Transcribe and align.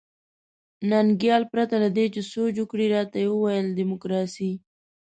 ننګیال 0.89 1.43
پرته 1.51 1.75
له 1.83 1.89
دې 1.95 2.05
چې 2.13 2.21
سوچ 2.31 2.53
وکړي 2.59 2.87
راته 2.95 3.17
وویل 3.31 3.67
ډیموکراسي. 3.79 4.51